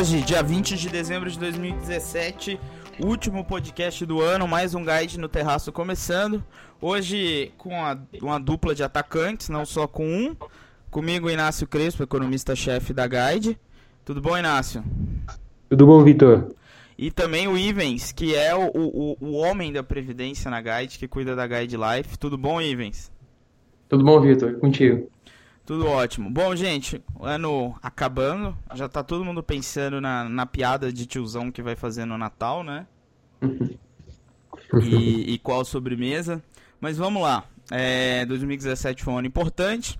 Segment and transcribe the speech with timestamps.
[0.00, 2.58] Hoje, dia 20 de dezembro de 2017,
[3.04, 6.42] último podcast do ano, mais um guide no terraço começando.
[6.80, 10.34] Hoje com a, uma dupla de atacantes, não só com um.
[10.90, 13.58] Comigo, Inácio Crespo, economista-chefe da Guide.
[14.02, 14.82] Tudo bom, Inácio?
[15.68, 16.48] Tudo bom, Vitor?
[16.96, 21.06] E também o Ivens, que é o, o, o homem da Previdência na Guide, que
[21.06, 22.18] cuida da Guide Life.
[22.18, 23.12] Tudo bom, Ivens?
[23.86, 24.54] Tudo bom, Vitor?
[24.60, 25.10] Contigo.
[25.70, 26.28] Tudo ótimo.
[26.28, 28.58] Bom, gente, o ano acabando.
[28.74, 32.64] Já tá todo mundo pensando na, na piada de tiozão que vai fazer no Natal,
[32.64, 32.88] né?
[34.82, 36.42] e, e qual sobremesa.
[36.80, 37.44] Mas vamos lá.
[37.70, 39.96] É, 2017 foi um ano importante.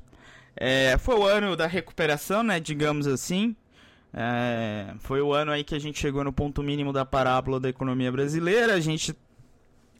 [0.57, 2.59] É, foi o ano da recuperação, né?
[2.59, 3.55] Digamos assim.
[4.13, 7.69] É, foi o ano aí que a gente chegou no ponto mínimo da parábola da
[7.69, 8.75] economia brasileira.
[8.75, 9.15] A gente,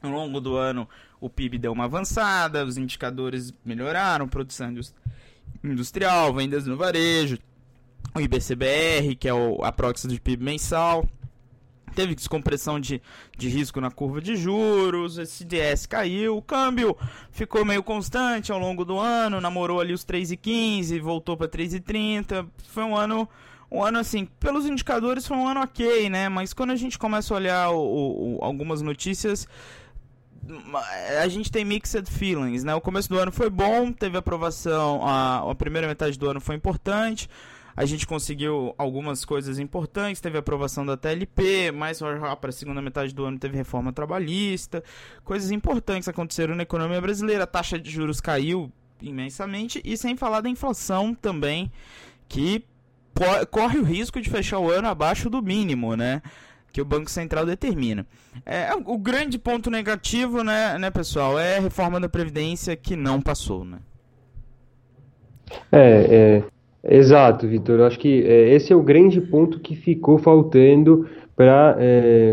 [0.03, 0.89] ao longo do ano,
[1.21, 4.75] o PIB deu uma avançada, os indicadores melhoraram, produção
[5.63, 7.39] industrial, vendas no varejo,
[8.15, 11.09] o IBCBR, que é o, a proxy de PIB mensal.
[11.95, 13.03] Teve descompressão de,
[13.37, 16.97] de risco na curva de juros, o CDS caiu, o câmbio
[17.33, 22.47] ficou meio constante ao longo do ano, namorou ali os 3,15, voltou para 3,30.
[22.69, 23.29] Foi um ano
[23.71, 26.29] um ano assim, pelos indicadores foi um ano ok, né?
[26.29, 29.47] Mas quando a gente começa a olhar o, o, algumas notícias,
[31.21, 32.75] a gente tem mixed feelings, né?
[32.75, 36.57] O começo do ano foi bom, teve aprovação, a, a primeira metade do ano foi
[36.57, 37.29] importante.
[37.77, 43.15] A gente conseguiu algumas coisas importantes, teve aprovação da TLP, mais para a segunda metade
[43.15, 44.83] do ano teve reforma trabalhista,
[45.25, 48.71] coisas importantes aconteceram na economia brasileira, a taxa de juros caiu
[49.01, 51.71] imensamente e sem falar da inflação também,
[52.29, 52.65] que
[53.51, 56.23] corre o risco de fechar o ano abaixo do mínimo, né?
[56.73, 58.07] Que o Banco Central determina.
[58.47, 63.21] É, o grande ponto negativo, né, né, pessoal, é a reforma da Previdência que não
[63.21, 63.79] passou, né?
[65.73, 66.43] É,
[66.85, 67.81] é exato, Vitor.
[67.81, 72.33] Acho que é, esse é o grande ponto que ficou faltando para é,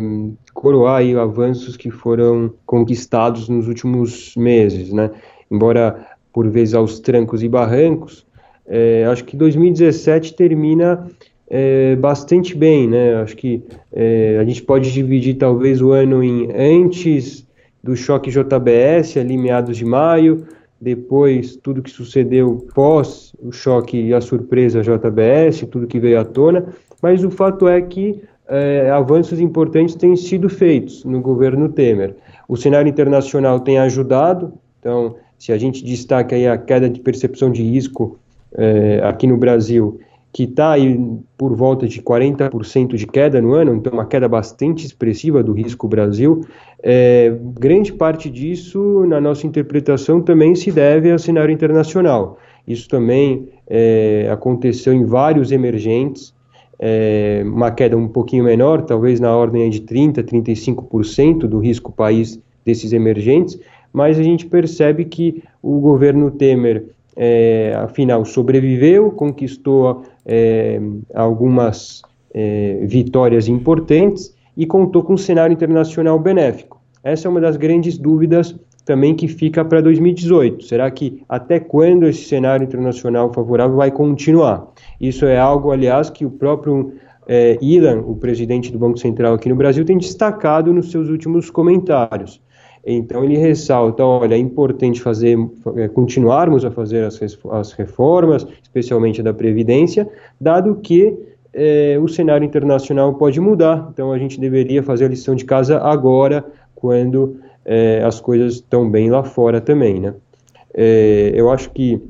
[0.54, 5.12] coroar aí avanços que foram conquistados nos últimos meses, né?
[5.50, 8.26] Embora por vezes aos trancos e barrancos,
[8.66, 11.08] é, acho que 2017 termina
[11.50, 13.16] é, bastante bem, né?
[13.16, 13.64] Acho que
[13.94, 17.46] é, a gente pode dividir talvez o ano em antes
[17.84, 20.46] do choque JBS, ali meados de maio,
[20.80, 26.26] depois tudo que sucedeu pós o choque e a surpresa JBS, tudo que veio à
[26.26, 26.68] tona,
[27.02, 32.16] mas o fato é que é, avanços importantes têm sido feitos no governo Temer.
[32.48, 37.52] O cenário internacional tem ajudado, então, se a gente destaca aí a queda de percepção
[37.52, 38.18] de risco
[38.54, 40.00] é, aqui no Brasil,
[40.32, 40.76] que está
[41.38, 45.88] por volta de 40% de queda no ano, então uma queda bastante expressiva do risco
[45.88, 46.42] Brasil.
[46.84, 52.38] É, grande parte disso, na nossa interpretação, também se deve ao cenário internacional.
[52.68, 56.34] Isso também é, aconteceu em vários emergentes,
[56.80, 62.40] é, uma queda um pouquinho menor, talvez na ordem de 30%, 35% do risco país
[62.64, 63.60] desses emergentes,
[63.92, 66.86] mas a gente percebe que o governo Temer
[67.18, 70.80] é, afinal sobreviveu, conquistou é,
[71.16, 76.80] algumas é, vitórias importantes e contou com um cenário internacional benéfico.
[77.04, 78.56] Essa é uma das grandes dúvidas
[78.86, 80.64] também que fica para 2018.
[80.64, 84.68] Será que até quando esse cenário internacional favorável vai continuar?
[85.02, 86.94] Isso é algo, aliás, que o próprio
[87.28, 91.50] é, Ilan, o presidente do Banco Central aqui no Brasil, tem destacado nos seus últimos
[91.50, 92.42] comentários.
[92.90, 95.38] Então ele ressalta, olha, é importante fazer,
[95.76, 97.20] é, continuarmos a fazer as,
[97.52, 100.08] as reformas, especialmente da previdência,
[100.40, 101.14] dado que
[101.54, 103.90] é, o cenário internacional pode mudar.
[103.92, 108.90] Então a gente deveria fazer a lição de casa agora, quando é, as coisas estão
[108.90, 110.14] bem lá fora também, né?
[110.74, 112.02] É, eu acho que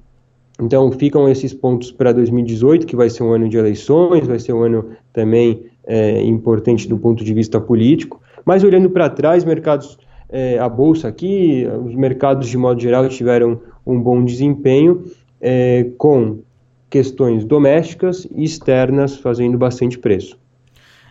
[0.61, 4.53] então ficam esses pontos para 2018, que vai ser um ano de eleições, vai ser
[4.53, 8.21] um ano também é, importante do ponto de vista político.
[8.45, 9.97] Mas olhando para trás, mercados
[10.29, 15.05] é, a bolsa aqui, os mercados de modo geral tiveram um bom desempenho,
[15.39, 16.39] é, com
[16.89, 20.37] questões domésticas e externas fazendo bastante preço.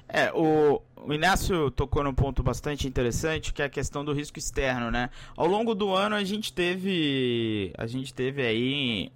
[0.09, 4.39] É, o, o Inácio tocou num ponto bastante interessante, que é a questão do risco
[4.39, 5.11] externo, né?
[5.37, 9.11] Ao longo do ano a gente teve, a gente teve aí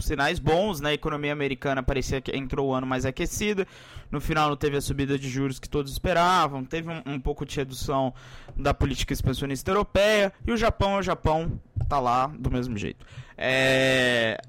[0.00, 0.90] sinais bons, né?
[0.90, 3.66] A economia americana parecia que entrou o ano mais aquecida.
[4.10, 7.44] No final não teve a subida de juros que todos esperavam, teve um, um pouco
[7.44, 8.12] de redução
[8.56, 13.06] da política expansionista europeia e o Japão, o Japão tá lá do mesmo jeito.
[13.36, 14.40] É...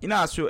[0.00, 0.48] Inácio,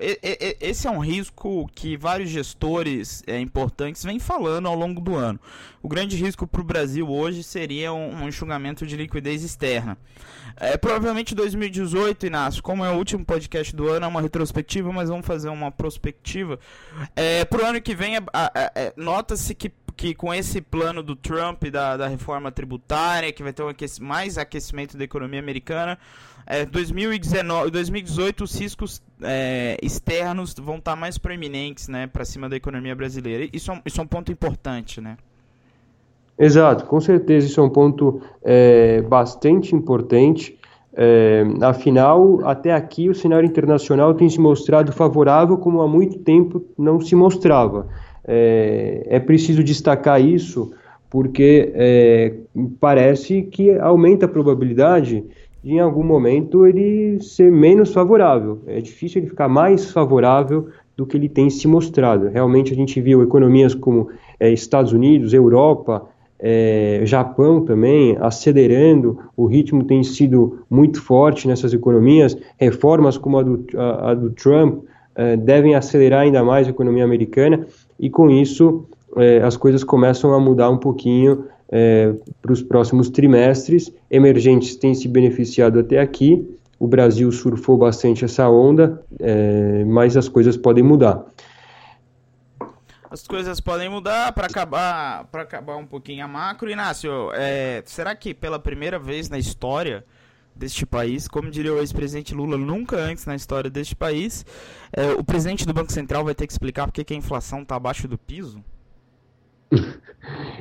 [0.60, 5.38] esse é um risco que vários gestores é, importantes vêm falando ao longo do ano.
[5.82, 9.96] O grande risco para o Brasil hoje seria um, enxugamento de liquidez externa.
[10.56, 15.08] É, provavelmente 2018, Inácio, como é o último podcast do ano, é uma retrospectiva, mas
[15.08, 16.58] vamos fazer uma prospectiva.
[17.14, 18.22] É, para o ano que vem, é,
[18.74, 23.52] é, nota-se que que com esse plano do Trump da, da reforma tributária, que vai
[23.52, 25.98] ter um aquec mais aquecimento da economia americana,
[26.46, 32.56] é, 2019, 2018 os riscos é, externos vão estar mais proeminentes né, para cima da
[32.56, 33.48] economia brasileira.
[33.52, 35.16] Isso é, um, isso é um ponto importante, né?
[36.38, 40.56] Exato, com certeza isso é um ponto é, bastante importante.
[40.94, 46.64] É, afinal, até aqui o cenário internacional tem se mostrado favorável como há muito tempo
[46.78, 47.88] não se mostrava.
[48.24, 50.72] É, é preciso destacar isso
[51.08, 52.34] porque é,
[52.80, 55.24] parece que aumenta a probabilidade
[55.62, 58.60] de em algum momento ele ser menos favorável.
[58.66, 62.28] É difícil ele ficar mais favorável do que ele tem se mostrado.
[62.28, 64.08] Realmente a gente viu economias como
[64.40, 66.08] é, Estados Unidos, Europa,
[66.38, 73.42] é, Japão também acelerando, o ritmo tem sido muito forte nessas economias, reformas como a
[73.42, 77.66] do, a, a do Trump é, devem acelerar ainda mais a economia americana,
[77.98, 78.84] e com isso
[79.16, 83.92] é, as coisas começam a mudar um pouquinho é, para os próximos trimestres.
[84.10, 86.46] Emergentes têm se beneficiado até aqui,
[86.78, 91.24] o Brasil surfou bastante essa onda, é, mas as coisas podem mudar.
[93.10, 96.68] As coisas podem mudar para acabar para acabar um pouquinho a macro.
[96.68, 100.04] Inácio, é, será que pela primeira vez na história
[100.54, 104.44] deste país, como diria o ex-presidente Lula, nunca antes na história deste país,
[104.92, 107.76] é, o presidente do Banco Central vai ter que explicar por que a inflação está
[107.76, 108.62] abaixo do piso?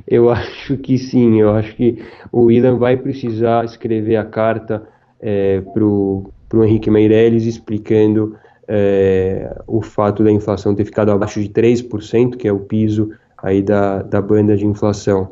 [0.07, 4.87] Eu acho que sim, eu acho que o Ilan vai precisar escrever a carta
[5.19, 6.31] é, para o
[6.63, 8.35] Henrique Meirelles explicando
[8.67, 13.61] é, o fato da inflação ter ficado abaixo de 3%, que é o piso aí
[13.61, 15.31] da, da banda de inflação.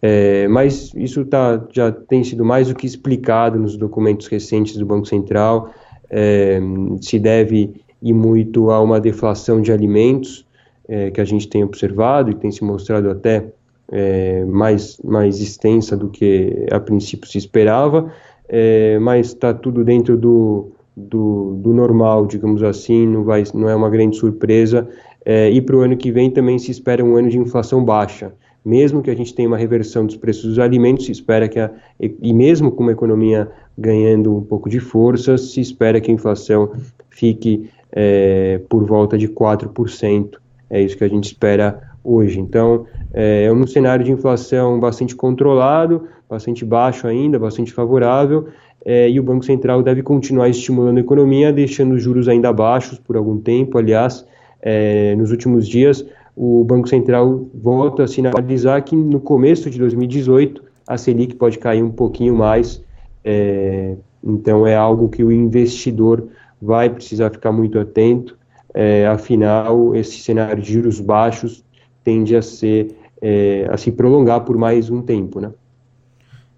[0.00, 4.86] É, mas isso tá, já tem sido mais do que explicado nos documentos recentes do
[4.86, 5.72] Banco Central.
[6.10, 6.60] É,
[7.00, 10.44] se deve ir muito a uma deflação de alimentos
[10.88, 13.46] é, que a gente tem observado e tem se mostrado até
[13.90, 18.12] é, mais, mais extensa do que a princípio se esperava,
[18.48, 23.74] é, mas está tudo dentro do, do, do, normal, digamos assim, não, vai, não é
[23.74, 24.88] uma grande surpresa.
[25.24, 28.32] É, e para o ano que vem também se espera um ano de inflação baixa.
[28.64, 31.70] Mesmo que a gente tenha uma reversão dos preços dos alimentos, se espera que a,
[32.00, 36.70] e mesmo com uma economia ganhando um pouco de força, se espera que a inflação
[37.10, 40.41] fique é, por volta de 4%.
[40.72, 42.40] É isso que a gente espera hoje.
[42.40, 48.48] Então, é, é um cenário de inflação bastante controlado, bastante baixo ainda, bastante favorável,
[48.84, 52.98] é, e o Banco Central deve continuar estimulando a economia, deixando os juros ainda baixos
[52.98, 53.76] por algum tempo.
[53.76, 54.26] Aliás,
[54.62, 56.04] é, nos últimos dias,
[56.34, 61.82] o Banco Central volta a sinalizar que no começo de 2018 a Selic pode cair
[61.82, 62.82] um pouquinho mais.
[63.22, 63.94] É,
[64.24, 66.28] então, é algo que o investidor
[66.60, 68.38] vai precisar ficar muito atento.
[68.74, 71.64] É, afinal, esse cenário de juros baixos
[72.02, 75.52] tende a ser é, a se prolongar por mais um tempo, né?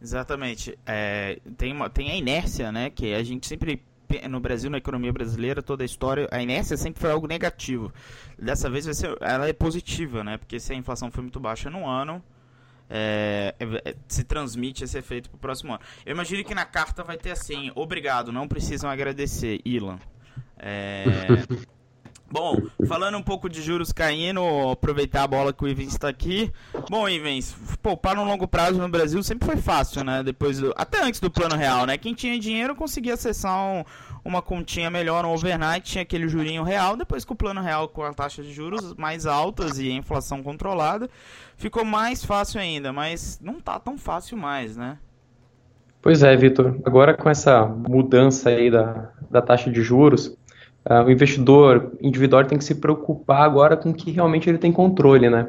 [0.01, 0.79] Exatamente.
[0.87, 2.91] É, tem, uma, tem a inércia, né?
[2.91, 3.83] Que a gente sempre
[4.29, 7.93] no Brasil, na economia brasileira, toda a história, a inércia sempre foi algo negativo.
[8.39, 10.37] Dessa vez vai ser, ela é positiva, né?
[10.37, 12.23] Porque se a inflação foi muito baixa no ano,
[12.89, 15.81] é, é, é se transmite esse efeito para o próximo ano.
[16.05, 19.99] Eu imagino que na carta vai ter assim: obrigado, não precisam agradecer, Ilan.
[20.59, 21.05] É,
[22.31, 22.57] Bom,
[22.89, 24.41] falando um pouco de juros caindo,
[24.71, 26.51] aproveitar a bola que o Ivens está aqui.
[26.91, 30.23] Bom, Ivens, poupar no longo prazo no Brasil sempre foi fácil, né?
[30.23, 31.97] Depois do, até antes do plano real, né?
[31.97, 33.85] Quem tinha dinheiro conseguia acessar um,
[34.25, 36.97] uma continha melhor, um overnight, tinha aquele jurinho real.
[36.97, 40.43] Depois com o plano real com a taxa de juros mais altas e a inflação
[40.43, 41.09] controlada,
[41.57, 44.99] ficou mais fácil ainda, mas não tá tão fácil mais, né?
[46.03, 46.79] Pois é, Vitor.
[46.85, 50.37] Agora com essa mudança aí da, da taxa de juros,
[50.89, 54.71] Uh, o investidor individual tem que se preocupar agora com o que realmente ele tem
[54.71, 55.49] controle, né?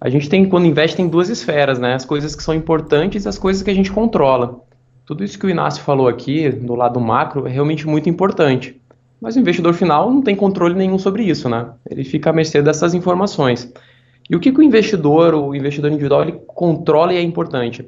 [0.00, 1.94] A gente tem, quando investe, tem duas esferas, né?
[1.94, 4.60] As coisas que são importantes e as coisas que a gente controla.
[5.04, 8.80] Tudo isso que o Inácio falou aqui, do lado macro, é realmente muito importante.
[9.20, 11.68] Mas o investidor final não tem controle nenhum sobre isso, né?
[11.90, 13.70] Ele fica à mercê dessas informações.
[14.30, 17.86] E o que, que o investidor, o investidor individual, ele controla e é importante?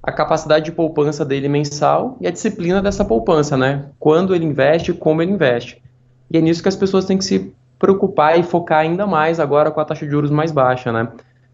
[0.00, 3.86] A capacidade de poupança dele mensal e a disciplina dessa poupança, né?
[3.98, 5.82] Quando ele investe, como ele investe.
[6.30, 9.70] E é nisso que as pessoas têm que se preocupar e focar ainda mais agora
[9.70, 11.08] com a taxa de juros mais baixa, né?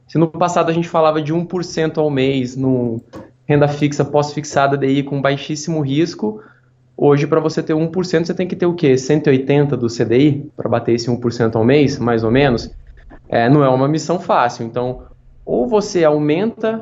[0.09, 3.01] Se no passado a gente falava de 1% ao mês no
[3.47, 6.41] renda fixa pós-fixada DI com baixíssimo risco,
[6.97, 8.97] Hoje, para você ter 1%, você tem que ter o quê?
[8.97, 12.71] 180 do CDI para bater esse 1% ao mês, mais ou menos?
[13.29, 14.65] É, não é uma missão fácil.
[14.65, 15.03] Então,
[15.45, 16.77] ou você aumenta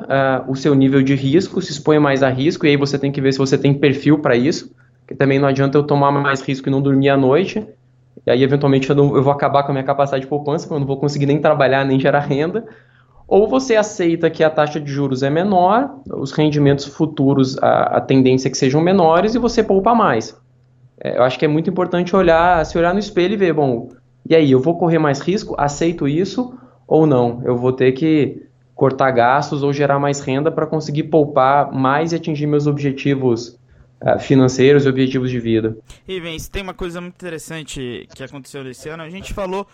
[0.47, 3.11] uh, o seu nível de risco, se expõe mais a risco, e aí você tem
[3.11, 4.71] que ver se você tem perfil para isso,
[5.07, 7.65] que também não adianta eu tomar mais risco e não dormir à noite,
[8.25, 10.75] e aí eventualmente eu, não, eu vou acabar com a minha capacidade de poupança, porque
[10.75, 12.65] eu não vou conseguir nem trabalhar, nem gerar renda,
[13.27, 18.01] ou você aceita que a taxa de juros é menor, os rendimentos futuros, a, a
[18.01, 20.37] tendência é que sejam menores e você poupa mais.
[20.99, 23.89] É, eu acho que é muito importante olhar, se olhar no espelho e ver, bom,
[24.27, 25.53] e aí, eu vou correr mais risco?
[25.57, 27.41] Aceito isso ou não?
[27.43, 28.41] Eu vou ter que
[28.73, 33.57] cortar gastos ou gerar mais renda para conseguir poupar mais e atingir meus objetivos
[34.19, 35.77] financeiros e objetivos de vida.
[36.07, 39.03] E tem uma coisa muito interessante que aconteceu esse ano.
[39.03, 39.67] A gente falou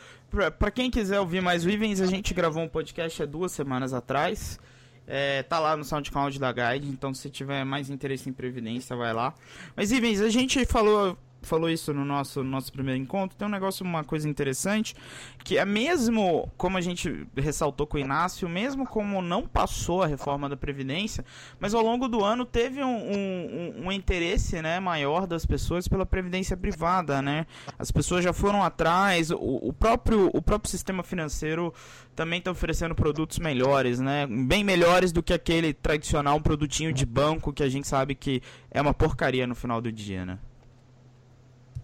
[0.57, 3.93] para quem quiser ouvir mais o Ivens, a gente gravou um podcast há duas semanas
[3.93, 4.59] atrás.
[5.07, 9.11] É, tá lá no SoundCloud da Guide, então se tiver mais interesse em previdência, vai
[9.11, 9.33] lá.
[9.75, 13.51] Mas Ivens, a gente falou falou isso no nosso, no nosso primeiro encontro, tem um
[13.51, 14.95] negócio, uma coisa interessante,
[15.43, 20.07] que é mesmo, como a gente ressaltou com o Inácio, mesmo como não passou a
[20.07, 21.25] reforma da Previdência,
[21.59, 26.05] mas ao longo do ano teve um, um, um interesse né, maior das pessoas pela
[26.05, 27.45] Previdência privada, né?
[27.77, 31.73] As pessoas já foram atrás, o, o próprio, o próprio sistema financeiro
[32.15, 34.27] também está oferecendo produtos melhores, né?
[34.27, 38.81] Bem melhores do que aquele tradicional produtinho de banco que a gente sabe que é
[38.81, 40.37] uma porcaria no final do dia, né?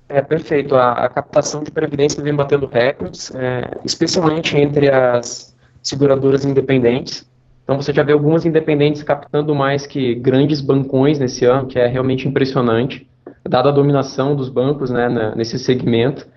[0.07, 0.75] É, perfeito.
[0.75, 7.27] A, a, captação de previdência vem batendo recordes, é, especialmente entre as seguradoras independentes.
[7.63, 11.87] Então, você já vê algumas independentes captando mais que grandes bancões nesse ano, que é
[11.87, 13.07] realmente impressionante,
[13.43, 16.27] dada a dominação dos bancos né, nesse segmento.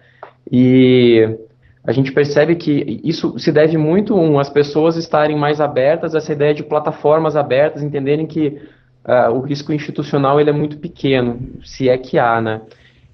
[0.51, 1.37] E
[1.85, 6.19] a gente percebe que isso se deve muito um, às pessoas estarem mais abertas a
[6.19, 8.61] essa ideia de plataformas abertas, entenderem que
[9.05, 12.63] uh, o risco institucional ele é muito pequeno, se é que há, né?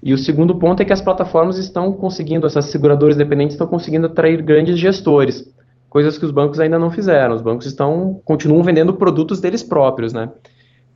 [0.05, 4.05] E o segundo ponto é que as plataformas estão conseguindo, essas seguradoras independentes estão conseguindo
[4.05, 5.51] atrair grandes gestores,
[5.89, 7.33] coisas que os bancos ainda não fizeram.
[7.33, 10.29] Os bancos estão continuam vendendo produtos deles próprios, né?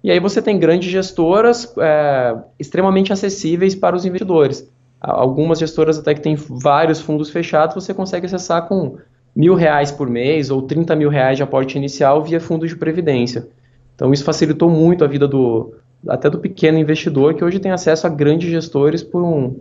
[0.04, 4.72] E aí você tem grandes gestoras é, extremamente acessíveis para os investidores.
[5.02, 8.98] Algumas gestoras até que têm vários fundos fechados, você consegue acessar com
[9.36, 13.48] mil reais por mês ou 30 mil reais de aporte inicial via fundo de previdência.
[13.96, 15.74] Então isso facilitou muito a vida do,
[16.08, 19.60] até do pequeno investidor que hoje tem acesso a grandes gestores por um,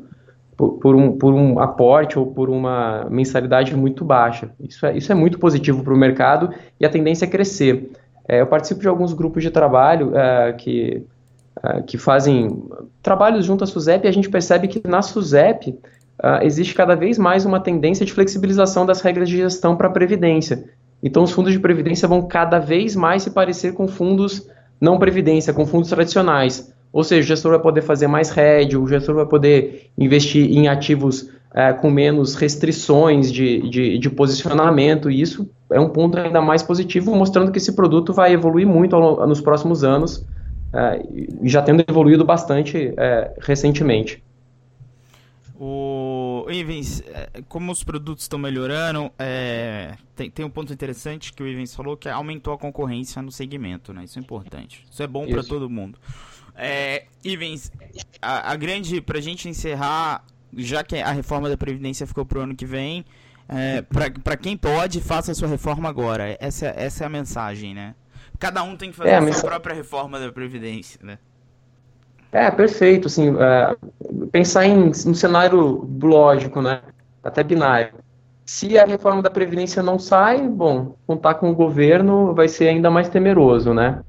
[0.57, 4.51] por, por um, por um aporte ou por uma mensalidade muito baixa.
[4.61, 7.91] Isso é, isso é muito positivo para o mercado e a tendência é crescer.
[8.27, 11.03] É, eu participo de alguns grupos de trabalho é, que,
[11.63, 12.63] é, que fazem
[13.03, 15.79] trabalhos junto à SUSEP e a gente percebe que na SUSEP
[16.23, 19.91] é, existe cada vez mais uma tendência de flexibilização das regras de gestão para a
[19.93, 20.65] Previdência.
[21.03, 24.49] Então, os fundos de Previdência vão cada vez mais se parecer com fundos
[24.81, 26.73] não previdência, com fundos tradicionais.
[26.93, 30.69] Ou seja, o gestor vai poder fazer mais hedge, o gestor vai poder investir em
[30.69, 36.41] ativos é, com menos restrições de, de, de, posicionamento, e isso é um ponto ainda
[36.41, 40.27] mais positivo, mostrando que esse produto vai evoluir muito ao, nos próximos anos,
[40.73, 41.03] é,
[41.45, 44.23] já tendo evoluído bastante é, recentemente.
[45.61, 51.43] O Ivens, é, como os produtos estão melhorando, é, tem, tem um ponto interessante que
[51.43, 54.05] o Ivens falou que aumentou a concorrência no segmento, né?
[54.05, 54.87] Isso é importante.
[54.89, 55.99] Isso é bom para todo mundo.
[56.55, 57.73] É, Ivens,
[58.23, 60.25] a, a grande, pra gente encerrar,
[60.57, 63.05] já que a reforma da Previdência ficou pro ano que vem,
[63.49, 66.37] é, para quem pode, faça a sua reforma agora.
[66.39, 67.97] Essa, essa é a mensagem, né?
[68.39, 71.19] Cada um tem que fazer é, a sua própria reforma da Previdência, né?
[72.33, 73.07] É, perfeito.
[73.07, 73.77] Assim, é,
[74.31, 76.81] pensar em um cenário lógico, né?
[77.23, 77.95] Até binário.
[78.45, 82.91] Se a reforma da Previdência não sai, bom, contar com o governo vai ser ainda
[82.91, 84.01] mais temeroso, né?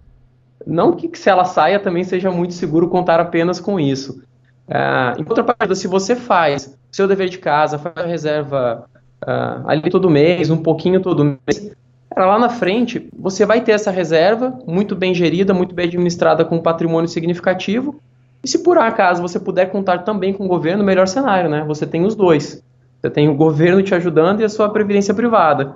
[0.65, 4.23] Não que se ela saia também seja muito seguro contar apenas com isso.
[4.67, 8.85] É, em contrapartida, se você faz seu dever de casa, faz a reserva
[9.23, 11.71] uh, ali todo mês, um pouquinho todo mês,
[12.15, 16.57] lá na frente você vai ter essa reserva muito bem gerida, muito bem administrada com
[16.57, 17.99] um patrimônio significativo
[18.43, 21.63] e se por acaso você puder contar também com o governo, melhor cenário, né?
[21.67, 22.63] Você tem os dois.
[23.01, 25.75] Você tem o governo te ajudando e a sua previdência privada.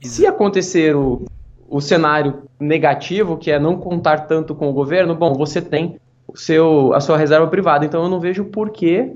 [0.00, 1.24] Se acontecer o,
[1.68, 6.36] o cenário negativo, que é não contar tanto com o governo, bom, você tem o
[6.36, 7.84] seu, a sua reserva privada.
[7.84, 9.12] Então eu não vejo por que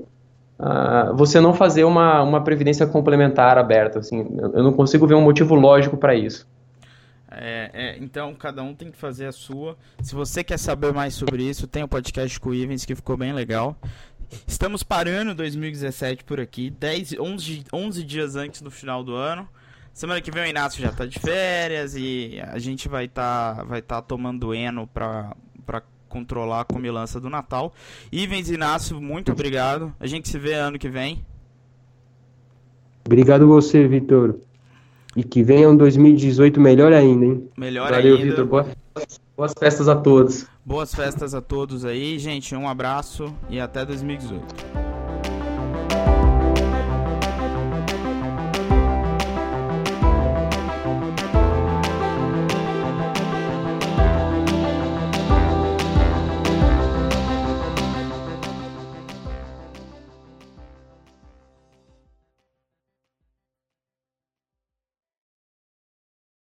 [0.59, 3.99] uh, você não fazer uma, uma previdência complementar aberta.
[3.99, 6.47] Assim, eu não consigo ver um motivo lógico para isso.
[7.41, 9.77] É, é, então, cada um tem que fazer a sua.
[10.01, 12.93] Se você quer saber mais sobre isso, tem o um podcast com o Ivens que
[12.93, 13.77] ficou bem legal.
[14.45, 19.47] Estamos parando 2017 por aqui, 10, 11, 11 dias antes do final do ano.
[19.93, 23.63] Semana que vem o Inácio já está de férias e a gente vai estar tá,
[23.63, 25.33] vai tá tomando Eno para
[26.09, 27.73] controlar a comilança do Natal.
[28.11, 29.93] Ivens Inácio, muito obrigado.
[29.97, 31.25] A gente se vê ano que vem.
[33.05, 34.39] Obrigado você, Vitor.
[35.15, 37.49] E que venha um 2018 melhor ainda, hein?
[37.57, 38.29] Melhor Valeu, ainda.
[38.29, 38.45] Vitor.
[38.45, 38.65] Boa,
[39.35, 40.45] boas festas a todos.
[40.63, 42.55] Boas festas a todos aí, gente.
[42.55, 44.88] Um abraço e até 2018.